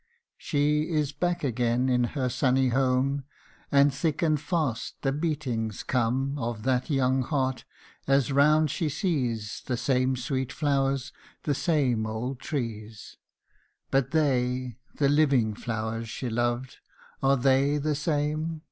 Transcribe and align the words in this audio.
She 0.39 0.89
is 0.89 1.11
back 1.11 1.43
again 1.43 1.87
in 1.87 2.03
her 2.17 2.27
sunny 2.27 2.69
home, 2.69 3.23
And 3.71 3.93
thick 3.93 4.23
and 4.23 4.41
fast 4.41 4.95
the 5.03 5.11
beatings 5.11 5.83
come 5.83 6.39
Of 6.39 6.63
that 6.63 6.89
young 6.89 7.21
heart, 7.21 7.65
as 8.07 8.31
round 8.31 8.71
she 8.71 8.89
sees 8.89 9.61
The 9.63 9.77
same 9.77 10.15
sweet 10.15 10.51
flowers, 10.51 11.13
the 11.43 11.53
same 11.53 12.07
old 12.07 12.39
trees; 12.39 13.17
But 13.91 14.09
they, 14.09 14.79
the 14.95 15.07
living 15.07 15.53
flowers 15.53 16.09
she 16.09 16.31
loved, 16.31 16.77
Are 17.21 17.37
they 17.37 17.77
the 17.77 17.93
same 17.93 18.59